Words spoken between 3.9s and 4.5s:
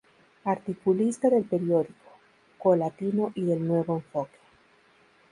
Enfoque".